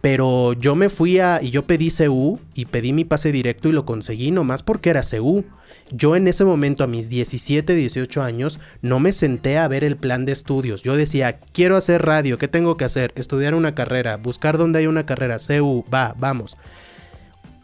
Pero 0.00 0.52
yo 0.52 0.76
me 0.76 0.90
fui 0.90 1.18
a. 1.18 1.40
y 1.42 1.50
yo 1.50 1.66
pedí 1.66 1.90
CU 1.90 2.38
y 2.54 2.66
pedí 2.66 2.92
mi 2.92 3.04
pase 3.04 3.32
directo 3.32 3.68
y 3.68 3.72
lo 3.72 3.84
conseguí 3.84 4.30
nomás 4.30 4.62
porque 4.62 4.90
era 4.90 5.02
CU. 5.02 5.44
Yo 5.90 6.16
en 6.16 6.28
ese 6.28 6.44
momento, 6.44 6.84
a 6.84 6.86
mis 6.86 7.08
17, 7.08 7.74
18 7.74 8.22
años, 8.22 8.60
no 8.82 9.00
me 9.00 9.12
senté 9.12 9.56
a 9.56 9.66
ver 9.68 9.84
el 9.84 9.96
plan 9.96 10.26
de 10.26 10.32
estudios. 10.32 10.82
Yo 10.82 10.96
decía, 10.96 11.40
quiero 11.52 11.76
hacer 11.76 12.04
radio, 12.04 12.36
¿qué 12.36 12.46
tengo 12.46 12.76
que 12.76 12.84
hacer? 12.84 13.12
Estudiar 13.16 13.54
una 13.54 13.74
carrera, 13.74 14.18
buscar 14.18 14.58
dónde 14.58 14.80
hay 14.80 14.86
una 14.86 15.06
carrera, 15.06 15.38
CU, 15.38 15.84
va, 15.92 16.14
vamos. 16.18 16.56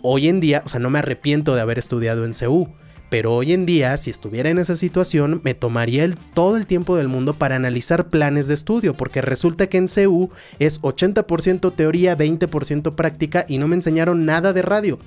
Hoy 0.01 0.29
en 0.29 0.41
día, 0.41 0.63
o 0.65 0.69
sea, 0.69 0.81
no 0.81 0.91
me 0.91 1.01
arrepiento 1.01 1.55
de 1.55 1.61
haber 1.61 1.79
estudiado 1.79 2.25
en 2.25 2.33
CU 2.33 2.69
pero 3.15 3.33
hoy 3.33 3.53
en 3.53 3.65
día, 3.65 3.97
si 3.97 4.11
estuviera 4.11 4.51
en 4.51 4.59
esa 4.59 4.77
situación, 4.77 5.41
me 5.45 5.55
tomaría 5.55 6.11
todo 6.35 6.57
el 6.57 6.67
tiempo 6.67 6.97
del 6.97 7.07
mundo 7.07 7.39
para 7.39 7.55
analizar 7.55 8.09
planes 8.09 8.49
de 8.49 8.55
estudio, 8.55 8.97
porque 8.97 9.23
resulta 9.23 9.69
que 9.69 9.77
en 9.79 9.87
CU 9.87 10.31
es 10.59 10.83
80% 10.83 11.73
teoría, 11.77 12.19
20% 12.19 12.97
práctica 12.97 13.47
y 13.49 13.59
no 13.59 13.69
me 13.69 13.77
enseñaron 13.77 14.27
nada 14.27 14.53
de 14.53 14.63
radio. 14.63 14.99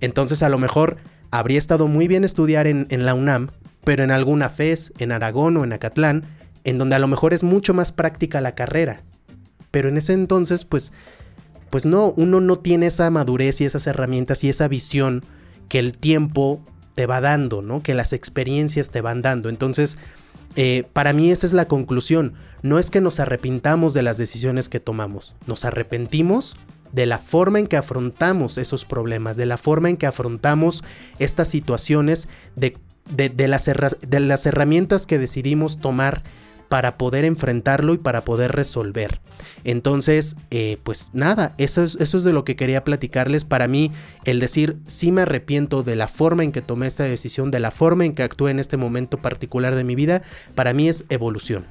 Entonces 0.00 0.42
a 0.42 0.48
lo 0.48 0.56
mejor 0.56 0.96
habría 1.30 1.58
estado 1.58 1.88
muy 1.88 2.08
bien 2.08 2.24
estudiar 2.24 2.66
en, 2.66 2.86
en 2.88 3.04
la 3.04 3.12
UNAM, 3.12 3.50
pero 3.84 4.02
en 4.02 4.10
alguna 4.10 4.48
FES, 4.48 4.94
en 4.98 5.12
Aragón 5.12 5.58
o 5.58 5.64
en 5.64 5.74
Acatlán, 5.74 6.24
en 6.64 6.78
donde 6.78 6.96
a 6.96 7.00
lo 7.00 7.06
mejor 7.06 7.34
es 7.34 7.42
mucho 7.42 7.74
más 7.74 7.92
práctica 7.92 8.40
la 8.40 8.54
carrera. 8.54 9.02
Pero 9.70 9.90
en 9.90 9.98
ese 9.98 10.14
entonces, 10.14 10.64
pues, 10.64 10.94
pues 11.68 11.84
no, 11.84 12.14
uno 12.16 12.40
no 12.40 12.56
tiene 12.56 12.86
esa 12.86 13.10
madurez 13.10 13.60
y 13.60 13.66
esas 13.66 13.86
herramientas 13.86 14.42
y 14.42 14.48
esa 14.48 14.68
visión 14.68 15.22
que 15.68 15.80
el 15.80 15.92
tiempo 15.92 16.64
te 16.98 17.06
va 17.06 17.20
dando, 17.20 17.62
¿no? 17.62 17.80
Que 17.80 17.94
las 17.94 18.12
experiencias 18.12 18.90
te 18.90 19.02
van 19.02 19.22
dando. 19.22 19.50
Entonces, 19.50 19.98
eh, 20.56 20.82
para 20.92 21.12
mí 21.12 21.30
esa 21.30 21.46
es 21.46 21.52
la 21.52 21.68
conclusión. 21.68 22.34
No 22.62 22.80
es 22.80 22.90
que 22.90 23.00
nos 23.00 23.20
arrepintamos 23.20 23.94
de 23.94 24.02
las 24.02 24.18
decisiones 24.18 24.68
que 24.68 24.80
tomamos, 24.80 25.36
nos 25.46 25.64
arrepentimos 25.64 26.56
de 26.90 27.06
la 27.06 27.20
forma 27.20 27.60
en 27.60 27.68
que 27.68 27.76
afrontamos 27.76 28.58
esos 28.58 28.84
problemas, 28.84 29.36
de 29.36 29.46
la 29.46 29.58
forma 29.58 29.90
en 29.90 29.96
que 29.96 30.08
afrontamos 30.08 30.82
estas 31.20 31.46
situaciones, 31.46 32.28
de, 32.56 32.76
de, 33.14 33.46
las, 33.46 33.66
de 33.66 34.18
las 34.18 34.46
herramientas 34.46 35.06
que 35.06 35.20
decidimos 35.20 35.78
tomar 35.78 36.24
para 36.68 36.98
poder 36.98 37.24
enfrentarlo 37.24 37.94
y 37.94 37.98
para 37.98 38.24
poder 38.24 38.52
resolver. 38.52 39.20
Entonces, 39.64 40.36
eh, 40.50 40.78
pues 40.82 41.10
nada, 41.12 41.54
eso 41.58 41.82
es, 41.82 41.96
eso 41.96 42.18
es 42.18 42.24
de 42.24 42.32
lo 42.32 42.44
que 42.44 42.56
quería 42.56 42.84
platicarles. 42.84 43.44
Para 43.44 43.68
mí, 43.68 43.90
el 44.24 44.40
decir 44.40 44.78
sí 44.86 45.12
me 45.12 45.22
arrepiento 45.22 45.82
de 45.82 45.96
la 45.96 46.08
forma 46.08 46.44
en 46.44 46.52
que 46.52 46.62
tomé 46.62 46.86
esta 46.86 47.04
decisión, 47.04 47.50
de 47.50 47.60
la 47.60 47.70
forma 47.70 48.04
en 48.04 48.14
que 48.14 48.22
actué 48.22 48.50
en 48.50 48.58
este 48.58 48.76
momento 48.76 49.18
particular 49.18 49.74
de 49.74 49.84
mi 49.84 49.94
vida, 49.94 50.22
para 50.54 50.72
mí 50.72 50.88
es 50.88 51.04
evolución. 51.08 51.66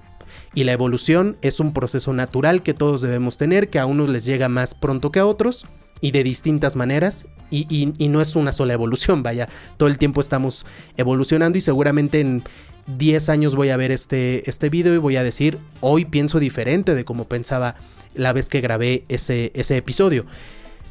Y 0.54 0.64
la 0.64 0.74
evolución 0.74 1.38
es 1.42 1.60
un 1.60 1.74
proceso 1.74 2.14
natural 2.14 2.64
que 2.64 2.74
todos 2.74 3.02
debemos 3.02 3.38
tener, 3.38 3.70
que 3.70 3.80
a 3.80 3.86
unos 3.86 4.10
les 4.10 4.26
llega 4.26 4.50
más 4.50 4.74
pronto 4.74 5.12
que 5.12 5.20
a 5.20 5.26
otros 5.26 5.66
y 6.02 6.12
de 6.12 6.24
distintas 6.24 6.76
maneras. 6.76 7.28
Y, 7.50 7.66
y, 7.70 8.10
no 8.10 8.20
es 8.20 8.36
una 8.36 8.52
sola 8.52 8.74
evolución, 8.74 9.24
vaya, 9.24 9.48
todo 9.78 9.88
el 9.88 9.98
tiempo 9.98 10.20
estamos 10.20 10.66
evolucionando 10.98 11.58
y 11.58 11.62
seguramente 11.62 12.20
en, 12.20 12.44
10 12.88 13.30
años 13.30 13.56
voy 13.56 13.70
a 13.70 13.78
ver 13.78 13.92
este, 13.92 14.50
este 14.50 14.70
video 14.70 14.94
y 14.94 14.98
voy 14.98 15.18
a 15.18 15.24
decir, 15.24 15.60
hoy 15.82 16.06
pienso 16.06 16.40
diferente 16.40 16.96
de 16.96 17.06
como 17.06 17.28
pensaba 17.28 17.76
la 18.16 18.34
vez 18.34 18.48
que 18.48 18.62
grabé 18.62 19.04
ese, 19.10 19.52
ese 19.56 19.78
episodio. 19.78 20.26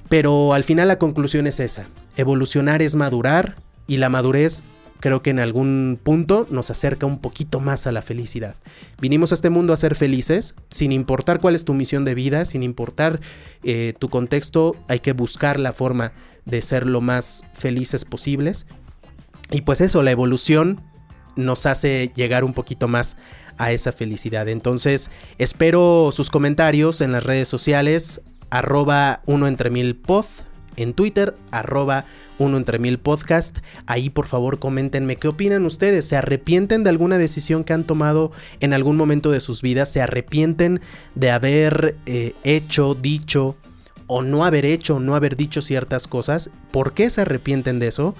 Pero 0.08 0.52
al 0.52 0.64
final 0.64 0.88
la 0.88 0.98
conclusión 0.98 1.46
es 1.46 1.58
esa, 1.58 1.88
evolucionar 2.16 2.82
es 2.82 2.94
madurar 2.94 3.56
y 3.86 3.96
la 3.96 4.08
madurez 4.08 4.62
creo 5.00 5.22
que 5.22 5.30
en 5.30 5.40
algún 5.40 5.98
punto 6.02 6.46
nos 6.50 6.70
acerca 6.70 7.06
un 7.06 7.18
poquito 7.18 7.60
más 7.60 7.86
a 7.86 7.92
la 7.92 8.02
felicidad. 8.02 8.56
Vinimos 9.00 9.32
a 9.32 9.34
este 9.34 9.50
mundo 9.50 9.72
a 9.72 9.76
ser 9.76 9.94
felices, 9.94 10.54
sin 10.70 10.92
importar 10.92 11.40
cuál 11.40 11.54
es 11.54 11.64
tu 11.64 11.74
misión 11.74 12.04
de 12.04 12.14
vida, 12.14 12.44
sin 12.44 12.62
importar 12.62 13.20
eh, 13.62 13.94
tu 13.98 14.08
contexto, 14.08 14.76
hay 14.88 15.00
que 15.00 15.12
buscar 15.12 15.60
la 15.60 15.72
forma 15.72 16.12
de 16.44 16.62
ser 16.62 16.86
lo 16.86 17.00
más 17.00 17.44
felices 17.52 18.04
posibles. 18.04 18.66
Y 19.50 19.62
pues 19.62 19.80
eso, 19.80 20.02
la 20.02 20.10
evolución 20.10 20.80
nos 21.36 21.66
hace 21.66 22.10
llegar 22.14 22.44
un 22.44 22.52
poquito 22.52 22.88
más 22.88 23.16
a 23.58 23.72
esa 23.72 23.92
felicidad. 23.92 24.48
Entonces, 24.48 25.10
espero 25.38 26.10
sus 26.12 26.30
comentarios 26.30 27.00
en 27.00 27.12
las 27.12 27.24
redes 27.24 27.48
sociales, 27.48 28.20
arroba 28.50 29.22
uno 29.26 29.46
entre 29.46 29.70
mil 29.70 29.96
pod, 29.96 30.26
en 30.76 30.92
Twitter, 30.92 31.34
arroba 31.50 32.04
uno 32.38 32.56
entre 32.56 32.78
mil 32.78 32.98
podcast. 32.98 33.58
Ahí 33.86 34.10
por 34.10 34.26
favor 34.26 34.58
coméntenme 34.58 35.16
qué 35.16 35.28
opinan 35.28 35.64
ustedes. 35.64 36.06
¿Se 36.06 36.16
arrepienten 36.16 36.84
de 36.84 36.90
alguna 36.90 37.18
decisión 37.18 37.64
que 37.64 37.72
han 37.72 37.84
tomado 37.84 38.30
en 38.60 38.72
algún 38.72 38.96
momento 38.96 39.30
de 39.30 39.40
sus 39.40 39.62
vidas? 39.62 39.90
¿Se 39.90 40.02
arrepienten 40.02 40.80
de 41.14 41.30
haber 41.30 41.96
eh, 42.06 42.34
hecho, 42.44 42.94
dicho 42.94 43.56
o 44.06 44.22
no 44.22 44.44
haber 44.44 44.64
hecho 44.64 45.00
no 45.00 45.16
haber 45.16 45.36
dicho 45.36 45.62
ciertas 45.62 46.06
cosas? 46.06 46.50
¿Por 46.70 46.92
qué 46.92 47.10
se 47.10 47.22
arrepienten 47.22 47.78
de 47.78 47.88
eso? 47.88 48.14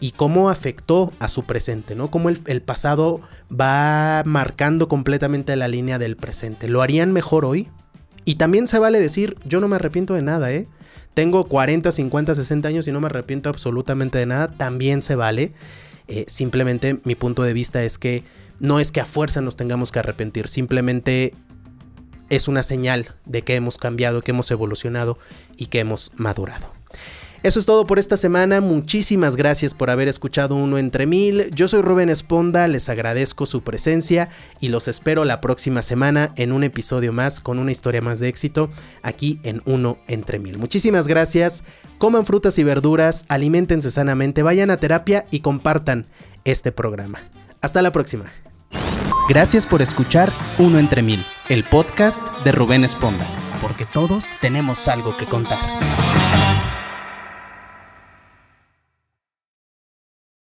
Y 0.00 0.12
cómo 0.12 0.50
afectó 0.50 1.12
a 1.18 1.28
su 1.28 1.44
presente, 1.44 1.94
¿no? 1.94 2.10
Cómo 2.10 2.28
el, 2.28 2.62
pasado 2.62 3.20
va 3.50 4.22
marcando 4.26 4.88
completamente 4.88 5.56
la 5.56 5.68
línea 5.68 5.98
del 5.98 6.16
presente. 6.16 6.68
¿Lo 6.68 6.82
harían 6.82 7.12
mejor 7.12 7.44
hoy? 7.44 7.68
Y 8.24 8.34
también 8.34 8.66
se 8.66 8.78
vale 8.78 9.00
decir, 9.00 9.36
yo 9.44 9.60
no 9.60 9.68
me 9.68 9.76
arrepiento 9.76 10.14
de 10.14 10.22
nada, 10.22 10.52
¿eh? 10.52 10.68
Tengo 11.14 11.44
40, 11.44 11.92
50, 11.92 12.34
60 12.34 12.68
años 12.68 12.86
y 12.86 12.92
no 12.92 13.00
me 13.00 13.06
arrepiento 13.06 13.48
absolutamente 13.48 14.18
de 14.18 14.26
nada, 14.26 14.48
también 14.48 15.00
se 15.00 15.14
vale. 15.14 15.54
Eh, 16.08 16.24
simplemente 16.28 17.00
mi 17.04 17.14
punto 17.14 17.42
de 17.42 17.54
vista 17.54 17.82
es 17.82 17.96
que 17.96 18.22
no 18.60 18.80
es 18.80 18.92
que 18.92 19.00
a 19.00 19.06
fuerza 19.06 19.40
nos 19.40 19.56
tengamos 19.56 19.92
que 19.92 19.98
arrepentir, 19.98 20.48
simplemente 20.48 21.34
es 22.28 22.48
una 22.48 22.62
señal 22.62 23.14
de 23.24 23.42
que 23.42 23.54
hemos 23.54 23.78
cambiado, 23.78 24.22
que 24.22 24.32
hemos 24.32 24.50
evolucionado 24.50 25.18
y 25.56 25.66
que 25.66 25.80
hemos 25.80 26.12
madurado. 26.16 26.75
Eso 27.46 27.60
es 27.60 27.66
todo 27.66 27.86
por 27.86 28.00
esta 28.00 28.16
semana. 28.16 28.60
Muchísimas 28.60 29.36
gracias 29.36 29.72
por 29.72 29.88
haber 29.88 30.08
escuchado 30.08 30.56
Uno 30.56 30.78
entre 30.78 31.06
Mil. 31.06 31.48
Yo 31.54 31.68
soy 31.68 31.80
Rubén 31.80 32.08
Esponda, 32.08 32.66
les 32.66 32.88
agradezco 32.88 33.46
su 33.46 33.62
presencia 33.62 34.30
y 34.58 34.66
los 34.66 34.88
espero 34.88 35.24
la 35.24 35.40
próxima 35.40 35.82
semana 35.82 36.32
en 36.34 36.50
un 36.50 36.64
episodio 36.64 37.12
más 37.12 37.38
con 37.40 37.60
una 37.60 37.70
historia 37.70 38.02
más 38.02 38.18
de 38.18 38.26
éxito 38.26 38.68
aquí 39.04 39.38
en 39.44 39.62
Uno 39.64 39.98
entre 40.08 40.40
Mil. 40.40 40.58
Muchísimas 40.58 41.06
gracias. 41.06 41.62
Coman 41.98 42.26
frutas 42.26 42.58
y 42.58 42.64
verduras, 42.64 43.24
alimentense 43.28 43.92
sanamente, 43.92 44.42
vayan 44.42 44.72
a 44.72 44.78
terapia 44.78 45.26
y 45.30 45.38
compartan 45.38 46.08
este 46.44 46.72
programa. 46.72 47.20
Hasta 47.60 47.80
la 47.80 47.92
próxima. 47.92 48.24
Gracias 49.28 49.68
por 49.68 49.82
escuchar 49.82 50.32
Uno 50.58 50.80
entre 50.80 51.00
Mil, 51.00 51.24
el 51.48 51.62
podcast 51.62 52.26
de 52.42 52.50
Rubén 52.50 52.82
Esponda, 52.82 53.28
porque 53.62 53.86
todos 53.86 54.32
tenemos 54.40 54.88
algo 54.88 55.16
que 55.16 55.26
contar. 55.26 55.60